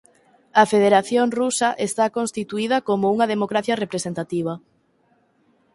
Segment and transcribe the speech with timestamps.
[0.61, 4.53] A Federación Rusa está constituída como unha democracia representativa.